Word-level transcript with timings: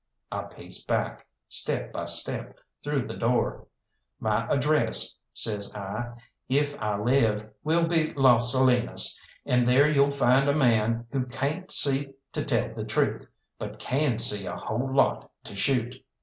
I 0.31 0.45
paced 0.45 0.87
back, 0.87 1.27
step 1.47 1.93
by 1.93 2.05
step, 2.05 2.57
through 2.83 3.05
the 3.05 3.13
door. 3.15 3.67
"My 4.19 4.47
address," 4.51 5.15
says 5.31 5.71
I, 5.75 6.13
"if 6.49 6.75
I 6.81 6.97
live, 6.97 7.51
will 7.63 7.85
be 7.87 8.11
Las 8.15 8.51
Salinas, 8.51 9.15
and 9.45 9.69
there 9.69 9.87
you'll 9.87 10.09
find 10.09 10.49
a 10.49 10.55
man 10.57 11.05
who 11.11 11.27
cayn't 11.27 11.71
see 11.71 12.15
to 12.33 12.43
tell 12.43 12.73
the 12.73 12.83
truth, 12.83 13.27
but 13.59 13.77
can 13.77 14.17
see 14.17 14.47
a 14.47 14.55
whole 14.55 14.91
lot 14.91 15.29
to 15.43 15.55
shoot. 15.55 16.03